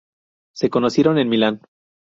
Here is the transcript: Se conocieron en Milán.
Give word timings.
Se 0.55 0.71
conocieron 0.71 1.19
en 1.19 1.29
Milán. 1.29 1.61